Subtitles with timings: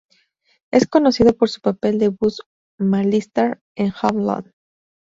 [0.71, 2.41] Es conocido por su papel de "Buzz
[2.79, 4.51] McAllister" en "Home Alone".